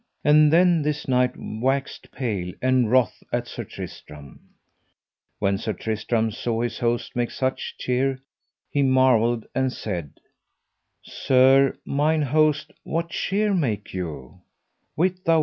[0.23, 4.39] And then this knight waxed pale and wroth at Sir Tristram.
[5.37, 8.17] When Sir Tristram saw his host make such cheer
[8.71, 10.13] he marvelled and said:
[11.03, 14.41] Sir, mine host, what cheer make you?